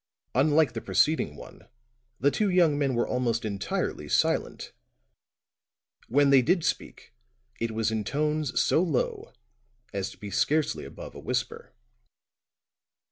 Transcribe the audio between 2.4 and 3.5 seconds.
young men were almost